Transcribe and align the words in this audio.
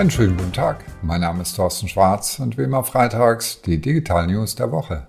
Einen 0.00 0.10
schönen 0.10 0.38
guten 0.38 0.54
Tag. 0.54 0.82
Mein 1.02 1.20
Name 1.20 1.42
ist 1.42 1.56
Thorsten 1.56 1.86
Schwarz 1.86 2.38
und 2.38 2.56
wie 2.56 2.62
immer 2.62 2.84
freitags 2.84 3.60
die 3.60 3.82
Digital 3.82 4.28
News 4.28 4.54
der 4.54 4.72
Woche. 4.72 5.08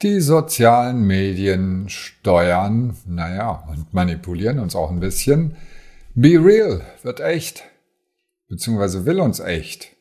Die 0.00 0.20
sozialen 0.20 1.02
Medien 1.06 1.86
steuern, 1.90 2.96
naja, 3.04 3.62
und 3.68 3.92
manipulieren 3.92 4.58
uns 4.58 4.74
auch 4.74 4.90
ein 4.90 5.00
bisschen. 5.00 5.54
Be 6.14 6.42
Real 6.42 6.80
wird 7.02 7.20
echt, 7.20 7.64
beziehungsweise 8.48 9.04
will 9.04 9.20
uns 9.20 9.38
echt. 9.38 9.94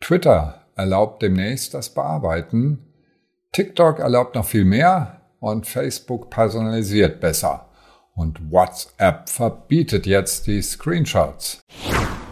Twitter 0.00 0.62
erlaubt 0.74 1.20
demnächst 1.20 1.74
das 1.74 1.90
Bearbeiten. 1.90 2.78
TikTok 3.52 3.98
erlaubt 3.98 4.36
noch 4.36 4.46
viel 4.46 4.64
mehr 4.64 5.20
und 5.38 5.66
Facebook 5.66 6.30
personalisiert 6.30 7.20
besser. 7.20 7.68
Und 8.14 8.50
WhatsApp 8.50 9.28
verbietet 9.28 10.06
jetzt 10.06 10.46
die 10.46 10.62
Screenshots. 10.62 11.60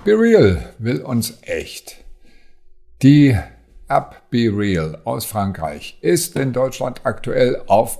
Be 0.04 0.12
Real 0.18 0.74
will 0.78 1.02
uns 1.02 1.38
echt. 1.42 1.96
Die 3.02 3.36
App 3.88 4.22
Be 4.30 4.50
Real 4.52 5.00
aus 5.04 5.24
Frankreich 5.24 5.98
ist 6.00 6.36
in 6.36 6.52
Deutschland 6.52 7.00
aktuell 7.04 7.62
auf 7.66 7.98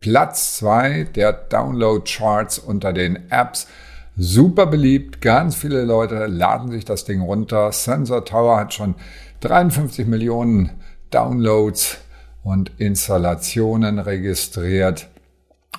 Platz 0.00 0.56
zwei 0.56 1.04
der 1.14 1.32
Download-Charts 1.32 2.58
unter 2.58 2.92
den 2.92 3.30
Apps. 3.30 3.66
Super 4.16 4.66
beliebt, 4.66 5.20
ganz 5.20 5.56
viele 5.56 5.84
Leute 5.84 6.26
laden 6.26 6.70
sich 6.70 6.84
das 6.84 7.04
Ding 7.04 7.20
runter. 7.20 7.70
Sensor 7.70 8.24
Tower 8.24 8.58
hat 8.58 8.74
schon 8.74 8.94
53 9.40 10.06
Millionen 10.06 10.70
Downloads 11.10 11.98
und 12.42 12.72
Installationen 12.78 13.98
registriert. 13.98 15.08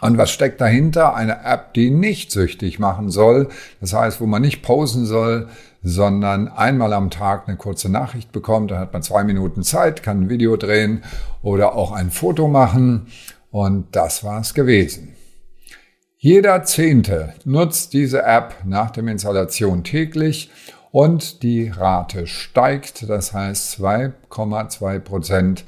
Und 0.01 0.17
was 0.17 0.31
steckt 0.31 0.61
dahinter? 0.61 1.15
Eine 1.15 1.43
App, 1.43 1.73
die 1.73 1.89
nicht 1.89 2.31
süchtig 2.31 2.79
machen 2.79 3.09
soll. 3.09 3.49
Das 3.81 3.93
heißt, 3.93 4.21
wo 4.21 4.25
man 4.25 4.41
nicht 4.41 4.61
posen 4.61 5.05
soll, 5.05 5.47
sondern 5.83 6.47
einmal 6.47 6.93
am 6.93 7.09
Tag 7.09 7.47
eine 7.47 7.57
kurze 7.57 7.89
Nachricht 7.89 8.31
bekommt. 8.31 8.71
Dann 8.71 8.79
hat 8.79 8.93
man 8.93 9.03
zwei 9.03 9.23
Minuten 9.23 9.63
Zeit, 9.63 10.03
kann 10.03 10.23
ein 10.23 10.29
Video 10.29 10.57
drehen 10.57 11.03
oder 11.41 11.75
auch 11.75 11.91
ein 11.91 12.11
Foto 12.11 12.47
machen. 12.47 13.07
Und 13.51 13.95
das 13.95 14.23
war's 14.23 14.53
gewesen. 14.53 15.13
Jeder 16.17 16.63
Zehnte 16.63 17.33
nutzt 17.45 17.93
diese 17.93 18.23
App 18.23 18.55
nach 18.65 18.91
der 18.91 19.07
Installation 19.07 19.83
täglich 19.83 20.49
und 20.91 21.43
die 21.43 21.69
Rate 21.69 22.27
steigt. 22.27 23.07
Das 23.07 23.33
heißt 23.33 23.79
2,2 23.79 24.99
Prozent 24.99 25.63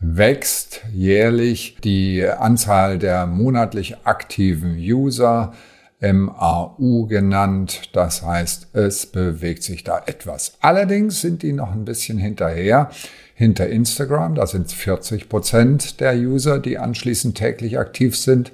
wächst 0.00 0.80
jährlich 0.92 1.76
die 1.84 2.26
Anzahl 2.26 2.98
der 2.98 3.26
monatlich 3.26 3.98
aktiven 4.04 4.76
User, 4.76 5.52
MAU 6.00 7.06
genannt. 7.06 7.90
Das 7.92 8.22
heißt, 8.22 8.68
es 8.72 9.06
bewegt 9.06 9.62
sich 9.62 9.84
da 9.84 10.02
etwas. 10.06 10.54
Allerdings 10.60 11.20
sind 11.20 11.42
die 11.42 11.52
noch 11.52 11.72
ein 11.72 11.84
bisschen 11.84 12.18
hinterher. 12.18 12.90
Hinter 13.34 13.68
Instagram, 13.68 14.34
da 14.34 14.46
sind 14.46 14.70
40 14.70 15.28
Prozent 15.28 16.00
der 16.00 16.14
User, 16.14 16.58
die 16.58 16.78
anschließend 16.78 17.36
täglich 17.38 17.78
aktiv 17.78 18.16
sind, 18.16 18.52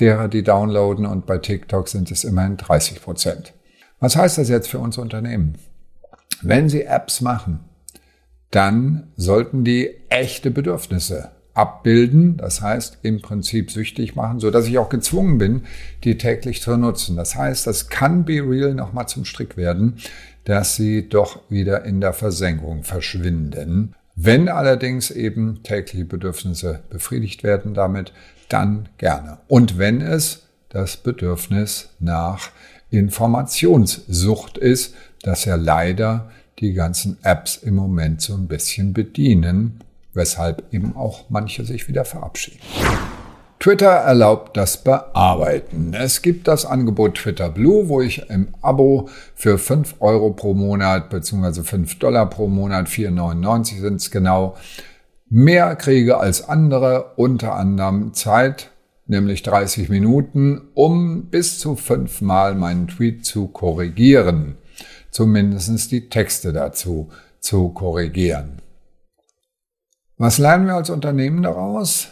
derer 0.00 0.28
die 0.28 0.42
downloaden 0.42 1.04
und 1.04 1.26
bei 1.26 1.36
TikTok 1.36 1.88
sind 1.88 2.10
es 2.10 2.24
immerhin 2.24 2.56
30 2.56 3.02
Prozent. 3.02 3.52
Was 4.00 4.16
heißt 4.16 4.38
das 4.38 4.48
jetzt 4.48 4.68
für 4.68 4.78
uns 4.78 4.96
Unternehmen? 4.96 5.58
Wenn 6.40 6.70
Sie 6.70 6.82
Apps 6.82 7.20
machen, 7.20 7.60
dann 8.52 9.08
sollten 9.16 9.64
die 9.64 9.90
echte 10.08 10.50
Bedürfnisse 10.50 11.30
abbilden, 11.54 12.36
das 12.36 12.62
heißt 12.62 12.98
im 13.02 13.20
Prinzip 13.20 13.70
süchtig 13.70 14.14
machen, 14.14 14.40
so 14.40 14.50
dass 14.50 14.66
ich 14.66 14.78
auch 14.78 14.88
gezwungen 14.88 15.38
bin, 15.38 15.64
die 16.04 16.16
täglich 16.16 16.62
zu 16.62 16.76
nutzen. 16.76 17.16
Das 17.16 17.34
heißt, 17.34 17.66
das 17.66 17.88
kann 17.88 18.24
Be 18.24 18.40
Real 18.40 18.74
nochmal 18.74 19.08
zum 19.08 19.24
Strick 19.24 19.56
werden, 19.56 19.96
dass 20.44 20.76
sie 20.76 21.08
doch 21.08 21.40
wieder 21.50 21.84
in 21.84 22.00
der 22.00 22.12
Versenkung 22.12 22.84
verschwinden. 22.84 23.94
Wenn 24.14 24.48
allerdings 24.48 25.10
eben 25.10 25.62
tägliche 25.62 26.04
Bedürfnisse 26.04 26.80
befriedigt 26.90 27.42
werden 27.42 27.74
damit, 27.74 28.12
dann 28.48 28.88
gerne. 28.98 29.38
Und 29.48 29.78
wenn 29.78 30.00
es 30.02 30.46
das 30.68 30.98
Bedürfnis 30.98 31.90
nach 32.00 32.50
Informationssucht 32.90 34.58
ist, 34.58 34.94
das 35.22 35.44
ja 35.46 35.54
leider 35.54 36.30
die 36.58 36.72
ganzen 36.72 37.18
Apps 37.22 37.56
im 37.56 37.74
Moment 37.74 38.20
so 38.20 38.34
ein 38.34 38.46
bisschen 38.46 38.92
bedienen, 38.92 39.80
weshalb 40.14 40.72
eben 40.72 40.96
auch 40.96 41.24
manche 41.28 41.64
sich 41.64 41.88
wieder 41.88 42.04
verabschieden. 42.04 42.60
Twitter 43.58 43.90
erlaubt 43.90 44.56
das 44.56 44.82
Bearbeiten. 44.82 45.94
Es 45.94 46.20
gibt 46.20 46.48
das 46.48 46.66
Angebot 46.66 47.14
Twitter 47.14 47.48
Blue, 47.48 47.88
wo 47.88 48.00
ich 48.00 48.28
im 48.28 48.48
Abo 48.60 49.08
für 49.36 49.56
5 49.56 49.96
Euro 50.00 50.30
pro 50.30 50.52
Monat 50.52 51.10
bzw. 51.10 51.62
5 51.62 52.00
Dollar 52.00 52.28
pro 52.28 52.48
Monat, 52.48 52.88
4,99 52.88 53.80
sind 53.80 53.96
es 54.00 54.10
genau, 54.10 54.56
mehr 55.28 55.76
kriege 55.76 56.18
als 56.18 56.48
andere, 56.48 57.12
unter 57.14 57.54
anderem 57.54 58.14
Zeit, 58.14 58.72
nämlich 59.06 59.44
30 59.44 59.88
Minuten, 59.88 60.62
um 60.74 61.26
bis 61.26 61.60
zu 61.60 61.76
fünfmal 61.76 62.56
meinen 62.56 62.88
Tweet 62.88 63.24
zu 63.24 63.46
korrigieren 63.46 64.56
zumindest 65.12 65.92
die 65.92 66.08
Texte 66.08 66.52
dazu 66.52 67.10
zu 67.38 67.68
korrigieren. 67.68 68.60
Was 70.18 70.38
lernen 70.38 70.66
wir 70.66 70.74
als 70.74 70.90
Unternehmen 70.90 71.42
daraus? 71.42 72.08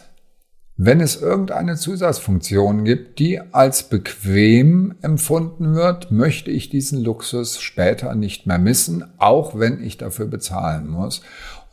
Wenn 0.77 0.99
es 0.99 1.21
irgendeine 1.21 1.75
Zusatzfunktion 1.75 2.85
gibt, 2.85 3.19
die 3.19 3.39
als 3.51 3.83
bequem 3.83 4.95
empfunden 5.01 5.75
wird, 5.75 6.11
möchte 6.11 6.49
ich 6.49 6.69
diesen 6.69 7.03
Luxus 7.03 7.61
später 7.61 8.15
nicht 8.15 8.47
mehr 8.47 8.57
missen, 8.57 9.05
auch 9.17 9.59
wenn 9.59 9.83
ich 9.83 9.97
dafür 9.97 10.25
bezahlen 10.25 10.87
muss. 10.87 11.21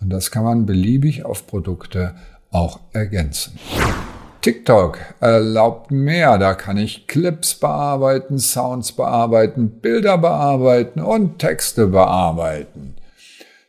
Und 0.00 0.10
das 0.10 0.30
kann 0.30 0.44
man 0.44 0.66
beliebig 0.66 1.24
auf 1.24 1.46
Produkte 1.46 2.16
auch 2.50 2.80
ergänzen. 2.92 3.58
TikTok 4.40 4.98
erlaubt 5.20 5.90
mehr. 5.90 6.38
Da 6.38 6.54
kann 6.54 6.76
ich 6.76 7.06
Clips 7.06 7.54
bearbeiten, 7.54 8.38
Sounds 8.38 8.92
bearbeiten, 8.92 9.80
Bilder 9.80 10.18
bearbeiten 10.18 11.00
und 11.00 11.38
Texte 11.38 11.88
bearbeiten. 11.88 12.94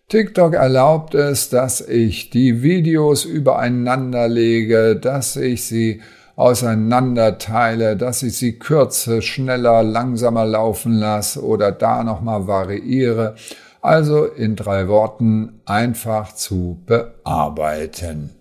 TikTok 0.10 0.56
erlaubt 0.56 1.14
es, 1.16 1.50
dass 1.50 1.82
ich 1.82 2.30
die 2.30 2.64
Videos 2.64 3.26
übereinander 3.26 4.28
lege, 4.28 4.96
dass 4.96 5.36
ich 5.36 5.66
sie 5.66 6.02
auseinanderteile, 6.36 7.98
dass 7.98 8.24
ich 8.24 8.38
sie 8.38 8.58
kürze, 8.58 9.22
schneller, 9.22 9.84
langsamer 9.84 10.46
laufen 10.46 10.94
lasse 10.94 11.44
oder 11.44 11.72
da 11.72 12.04
nochmal 12.04 12.48
variiere. 12.48 13.36
Also 13.82 14.26
in 14.26 14.56
drei 14.56 14.88
Worten 14.88 15.62
einfach 15.66 16.34
zu 16.34 16.80
bearbeiten. 16.86 18.39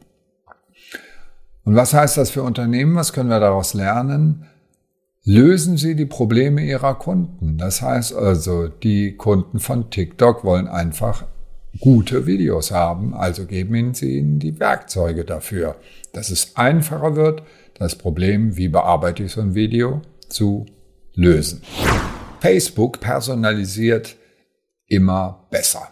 Und 1.69 1.75
was 1.75 1.93
heißt 1.93 2.17
das 2.17 2.31
für 2.31 2.45
Unternehmen? 2.45 2.95
Was 2.97 3.13
können 3.13 3.29
wir 3.29 3.41
daraus 3.41 3.75
lernen? 3.75 4.47
Lösen 5.23 5.77
Sie 5.77 5.97
die 5.97 6.07
Probleme 6.07 6.63
Ihrer 6.63 6.95
Kunden. 6.95 7.59
Das 7.59 7.83
heißt 7.83 8.15
also, 8.15 8.69
die 8.69 9.19
Kunden 9.19 9.59
von 9.59 9.91
TikTok 9.91 10.45
wollen 10.45 10.67
einfach 10.67 11.27
gute 11.79 12.25
Videos 12.25 12.71
haben, 12.71 13.13
also 13.13 13.45
geben 13.45 13.93
Sie 13.93 14.17
ihnen 14.17 14.39
die 14.39 14.59
Werkzeuge 14.59 15.27
dafür, 15.27 15.77
dass 16.15 16.31
es 16.31 16.57
einfacher 16.57 17.17
wird, 17.17 17.43
das 17.75 17.97
Problem, 17.97 18.57
wie 18.57 18.69
bearbeite 18.69 19.25
ich 19.25 19.33
so 19.33 19.43
ein 19.43 19.55
Video, 19.55 20.01
zu 20.31 20.65
lösen. 21.13 21.61
Facebook 22.41 22.99
personalisiert 22.99 24.17
immer 24.87 25.47
besser. 25.51 25.87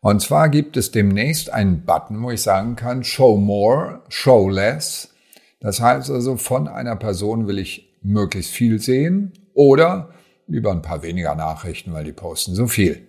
Und 0.00 0.22
zwar 0.22 0.48
gibt 0.48 0.76
es 0.76 0.92
demnächst 0.92 1.52
einen 1.52 1.84
Button, 1.84 2.22
wo 2.22 2.30
ich 2.30 2.42
sagen 2.42 2.76
kann, 2.76 3.02
show 3.02 3.36
more, 3.36 4.02
show 4.08 4.48
less. 4.48 5.14
Das 5.60 5.80
heißt 5.80 6.10
also, 6.10 6.36
von 6.36 6.68
einer 6.68 6.96
Person 6.96 7.48
will 7.48 7.58
ich 7.58 7.98
möglichst 8.02 8.52
viel 8.52 8.80
sehen 8.80 9.32
oder 9.54 10.10
lieber 10.46 10.70
ein 10.70 10.82
paar 10.82 11.02
weniger 11.02 11.34
Nachrichten, 11.34 11.92
weil 11.92 12.04
die 12.04 12.12
posten 12.12 12.54
so 12.54 12.68
viel. 12.68 13.08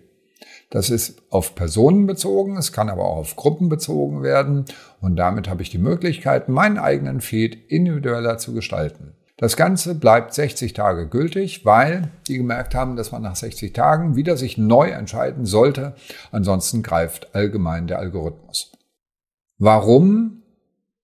Das 0.72 0.90
ist 0.90 1.22
auf 1.32 1.56
Personen 1.56 2.06
bezogen, 2.06 2.58
es 2.58 2.72
kann 2.72 2.90
aber 2.90 3.06
auch 3.06 3.18
auf 3.18 3.36
Gruppen 3.36 3.70
bezogen 3.70 4.22
werden 4.22 4.66
und 5.02 5.16
damit 5.16 5.50
habe 5.50 5.64
ich 5.64 5.70
die 5.70 5.80
Möglichkeit, 5.80 6.48
meinen 6.48 6.78
eigenen 6.78 7.22
Feed 7.22 7.72
individueller 7.72 8.38
zu 8.38 8.54
gestalten. 8.54 9.14
Das 9.40 9.56
Ganze 9.56 9.96
bleibt 9.96 10.34
60 10.34 10.74
Tage 10.74 11.08
gültig, 11.08 11.64
weil 11.64 12.10
die 12.28 12.36
gemerkt 12.36 12.76
haben, 12.76 12.98
dass 12.98 13.14
man 13.14 13.22
nach 13.22 13.38
60 13.38 13.72
Tagen 13.72 14.18
wieder 14.18 14.36
sich 14.36 14.58
neu 14.58 14.90
entscheiden 14.90 15.46
sollte. 15.46 15.96
Ansonsten 16.34 16.84
greift 16.84 17.34
allgemein 17.34 17.88
der 17.88 18.00
Algorithmus. 18.00 18.74
Warum 19.58 20.44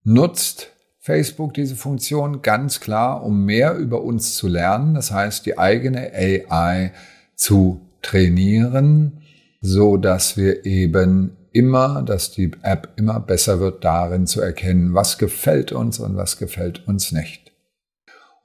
nutzt 0.04 0.74
Facebook 1.00 1.54
diese 1.54 1.78
Funktion? 1.78 2.42
Ganz 2.42 2.82
klar, 2.82 3.24
um 3.24 3.46
mehr 3.46 3.78
über 3.78 4.02
uns 4.02 4.36
zu 4.36 4.50
lernen. 4.50 4.96
Das 4.96 5.12
heißt, 5.12 5.46
die 5.46 5.58
eigene 5.58 6.12
AI 6.14 6.92
zu 7.36 7.80
trainieren, 8.02 9.22
so 9.62 9.96
dass 9.96 10.36
wir 10.36 10.66
eben 10.66 11.38
immer, 11.54 12.04
dass 12.04 12.32
die 12.32 12.52
App 12.64 12.90
immer 12.98 13.22
besser 13.22 13.62
wird 13.62 13.86
darin 13.86 14.28
zu 14.28 14.42
erkennen, 14.42 14.94
was 14.94 15.18
gefällt 15.18 15.72
uns 15.72 16.00
und 16.00 16.18
was 16.18 16.38
gefällt 16.38 16.86
uns 16.86 17.14
nicht. 17.14 17.45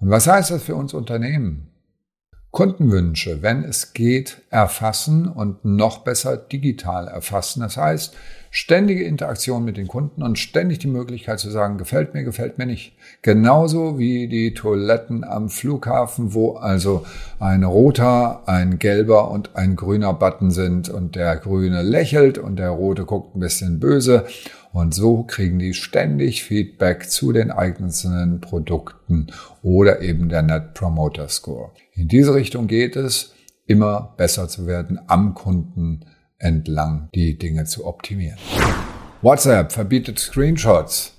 Und 0.00 0.10
was 0.10 0.26
heißt 0.26 0.50
das 0.50 0.62
für 0.62 0.74
uns 0.74 0.94
Unternehmen? 0.94 1.70
Kundenwünsche, 2.50 3.42
wenn 3.42 3.62
es 3.62 3.92
geht, 3.92 4.42
erfassen 4.50 5.28
und 5.28 5.64
noch 5.64 5.98
besser 5.98 6.36
digital 6.36 7.06
erfassen. 7.06 7.60
Das 7.60 7.76
heißt, 7.76 8.16
ständige 8.50 9.04
Interaktion 9.04 9.64
mit 9.64 9.76
den 9.76 9.86
Kunden 9.86 10.24
und 10.24 10.36
ständig 10.36 10.80
die 10.80 10.88
Möglichkeit 10.88 11.38
zu 11.38 11.48
sagen, 11.48 11.78
gefällt 11.78 12.12
mir, 12.12 12.24
gefällt 12.24 12.58
mir 12.58 12.66
nicht. 12.66 12.96
Genauso 13.22 14.00
wie 14.00 14.26
die 14.26 14.52
Toiletten 14.52 15.22
am 15.22 15.48
Flughafen, 15.48 16.34
wo 16.34 16.54
also 16.54 17.06
ein 17.38 17.62
roter, 17.62 18.48
ein 18.48 18.80
gelber 18.80 19.30
und 19.30 19.54
ein 19.54 19.76
grüner 19.76 20.12
Button 20.12 20.50
sind 20.50 20.88
und 20.88 21.14
der 21.14 21.36
grüne 21.36 21.82
lächelt 21.82 22.36
und 22.36 22.56
der 22.56 22.70
rote 22.70 23.04
guckt 23.04 23.36
ein 23.36 23.40
bisschen 23.40 23.78
böse 23.78 24.24
und 24.72 24.94
so 24.94 25.24
kriegen 25.24 25.58
die 25.58 25.74
ständig 25.74 26.44
Feedback 26.44 27.10
zu 27.10 27.32
den 27.32 27.50
einzelnen 27.50 28.40
Produkten 28.40 29.28
oder 29.62 30.00
eben 30.00 30.28
der 30.28 30.42
Net 30.42 30.74
Promoter 30.74 31.28
Score. 31.28 31.72
In 31.94 32.08
diese 32.08 32.34
Richtung 32.34 32.66
geht 32.66 32.96
es, 32.96 33.34
immer 33.66 34.14
besser 34.16 34.48
zu 34.48 34.66
werden, 34.66 34.98
am 35.06 35.34
Kunden 35.34 36.04
entlang 36.38 37.08
die 37.14 37.38
Dinge 37.38 37.64
zu 37.64 37.86
optimieren. 37.86 38.38
WhatsApp 39.22 39.72
verbietet 39.72 40.18
Screenshots. 40.18 41.14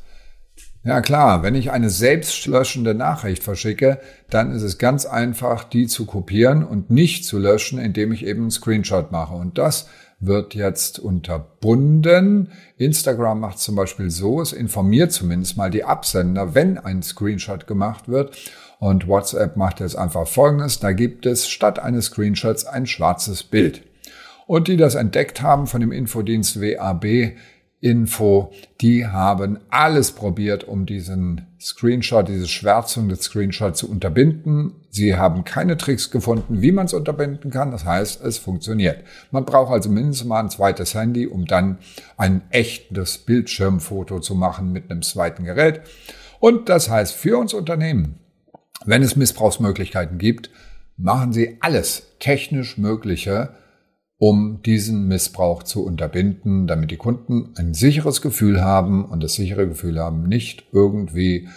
Ja 0.83 1.01
klar, 1.01 1.43
wenn 1.43 1.53
ich 1.53 1.71
eine 1.71 1.91
selbstlöschende 1.91 2.95
Nachricht 2.95 3.43
verschicke, 3.43 3.99
dann 4.31 4.51
ist 4.51 4.63
es 4.63 4.79
ganz 4.79 5.05
einfach, 5.05 5.63
die 5.63 5.85
zu 5.85 6.05
kopieren 6.05 6.65
und 6.65 6.89
nicht 6.89 7.23
zu 7.23 7.37
löschen, 7.37 7.77
indem 7.77 8.11
ich 8.11 8.25
eben 8.25 8.41
einen 8.41 8.51
Screenshot 8.51 9.11
mache. 9.11 9.35
Und 9.35 9.59
das 9.59 9.87
wird 10.21 10.53
jetzt 10.53 10.99
unterbunden. 10.99 12.51
Instagram 12.77 13.39
macht 13.39 13.59
zum 13.59 13.75
Beispiel 13.75 14.09
so, 14.09 14.39
es 14.39 14.53
informiert 14.53 15.11
zumindest 15.11 15.57
mal 15.57 15.71
die 15.71 15.83
Absender, 15.83 16.55
wenn 16.55 16.77
ein 16.77 17.03
Screenshot 17.03 17.67
gemacht 17.67 18.07
wird. 18.07 18.37
Und 18.79 19.07
WhatsApp 19.07 19.57
macht 19.57 19.79
jetzt 19.79 19.95
einfach 19.95 20.27
Folgendes. 20.27 20.79
Da 20.79 20.91
gibt 20.91 21.25
es 21.25 21.47
statt 21.47 21.79
eines 21.79 22.05
Screenshots 22.05 22.65
ein 22.65 22.87
schwarzes 22.87 23.43
Bild. 23.43 23.83
Und 24.47 24.67
die 24.67 24.77
das 24.77 24.95
entdeckt 24.95 25.41
haben 25.41 25.67
von 25.67 25.81
dem 25.81 25.91
Infodienst 25.91 26.61
WAB, 26.61 27.33
Info, 27.81 28.51
die 28.79 29.07
haben 29.07 29.59
alles 29.69 30.11
probiert, 30.11 30.63
um 30.63 30.85
diesen 30.85 31.47
Screenshot, 31.59 32.27
diese 32.27 32.47
Schwärzung 32.47 33.09
des 33.09 33.21
Screenshots 33.23 33.79
zu 33.79 33.89
unterbinden. 33.89 34.73
Sie 34.91 35.15
haben 35.15 35.43
keine 35.43 35.77
Tricks 35.77 36.11
gefunden, 36.11 36.61
wie 36.61 36.71
man 36.71 36.85
es 36.85 36.93
unterbinden 36.93 37.49
kann. 37.49 37.71
Das 37.71 37.83
heißt, 37.83 38.23
es 38.23 38.37
funktioniert. 38.37 39.03
Man 39.31 39.45
braucht 39.45 39.71
also 39.71 39.89
mindestens 39.89 40.27
mal 40.27 40.41
ein 40.41 40.51
zweites 40.51 40.93
Handy, 40.93 41.25
um 41.25 41.47
dann 41.47 41.79
ein 42.17 42.43
echtes 42.51 43.17
Bildschirmfoto 43.17 44.19
zu 44.19 44.35
machen 44.35 44.71
mit 44.71 44.91
einem 44.91 45.01
zweiten 45.01 45.43
Gerät. 45.43 45.81
Und 46.39 46.69
das 46.69 46.87
heißt 46.87 47.13
für 47.13 47.37
uns 47.39 47.53
Unternehmen, 47.53 48.19
wenn 48.85 49.01
es 49.01 49.15
Missbrauchsmöglichkeiten 49.15 50.19
gibt, 50.19 50.51
machen 50.97 51.33
Sie 51.33 51.57
alles 51.61 52.03
technisch 52.19 52.77
Mögliche, 52.77 53.49
um 54.21 54.61
diesen 54.61 55.07
Missbrauch 55.07 55.63
zu 55.63 55.83
unterbinden, 55.83 56.67
damit 56.67 56.91
die 56.91 56.97
Kunden 56.97 57.55
ein 57.57 57.73
sicheres 57.73 58.21
Gefühl 58.21 58.61
haben 58.61 59.03
und 59.03 59.23
das 59.23 59.33
sichere 59.33 59.67
Gefühl 59.67 59.99
haben, 59.99 60.29
nicht 60.29 60.65
irgendwie 60.71 61.49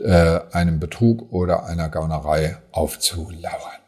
äh, 0.00 0.40
einem 0.50 0.80
Betrug 0.80 1.32
oder 1.32 1.66
einer 1.66 1.88
Gaunerei 1.88 2.56
aufzulauern. 2.72 3.78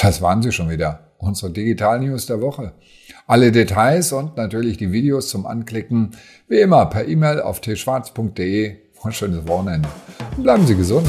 Das 0.00 0.22
waren 0.22 0.40
sie 0.40 0.50
schon 0.50 0.70
wieder, 0.70 1.12
unsere 1.18 1.52
Digital 1.52 2.00
News 2.00 2.24
der 2.24 2.40
Woche. 2.40 2.72
Alle 3.26 3.52
Details 3.52 4.12
und 4.12 4.38
natürlich 4.38 4.78
die 4.78 4.90
Videos 4.90 5.28
zum 5.28 5.44
Anklicken, 5.44 6.12
wie 6.48 6.60
immer 6.60 6.86
per 6.86 7.06
E-Mail 7.06 7.42
auf 7.42 7.60
tschwarz.de. 7.60 8.76
Schönes 9.10 9.46
Wochenende. 9.46 9.90
Bleiben 10.38 10.66
Sie 10.66 10.74
gesund. 10.74 11.06